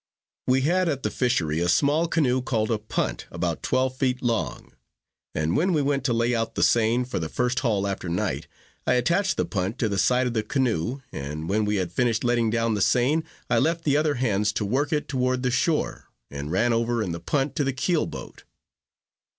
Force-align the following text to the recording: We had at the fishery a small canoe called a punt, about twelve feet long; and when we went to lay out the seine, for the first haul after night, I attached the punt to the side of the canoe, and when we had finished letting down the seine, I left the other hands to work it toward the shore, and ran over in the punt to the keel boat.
We 0.47 0.61
had 0.61 0.89
at 0.89 1.03
the 1.03 1.11
fishery 1.11 1.59
a 1.59 1.69
small 1.69 2.07
canoe 2.07 2.41
called 2.41 2.71
a 2.71 2.79
punt, 2.79 3.27
about 3.29 3.61
twelve 3.61 3.95
feet 3.99 4.23
long; 4.23 4.71
and 5.35 5.55
when 5.55 5.73
we 5.73 5.83
went 5.83 6.03
to 6.05 6.13
lay 6.13 6.33
out 6.33 6.55
the 6.55 6.63
seine, 6.63 7.05
for 7.05 7.19
the 7.19 7.29
first 7.29 7.59
haul 7.59 7.85
after 7.85 8.09
night, 8.09 8.47
I 8.87 8.95
attached 8.95 9.37
the 9.37 9.45
punt 9.45 9.77
to 9.77 9.87
the 9.87 9.99
side 9.99 10.25
of 10.25 10.33
the 10.33 10.41
canoe, 10.41 11.01
and 11.11 11.47
when 11.47 11.65
we 11.65 11.75
had 11.75 11.91
finished 11.93 12.23
letting 12.23 12.49
down 12.49 12.73
the 12.73 12.81
seine, 12.81 13.21
I 13.47 13.59
left 13.59 13.83
the 13.83 13.95
other 13.95 14.15
hands 14.15 14.51
to 14.53 14.65
work 14.65 14.91
it 14.91 15.07
toward 15.07 15.43
the 15.43 15.51
shore, 15.51 16.07
and 16.31 16.49
ran 16.51 16.73
over 16.73 17.03
in 17.03 17.11
the 17.11 17.19
punt 17.19 17.55
to 17.57 17.63
the 17.63 17.71
keel 17.71 18.07
boat. 18.07 18.43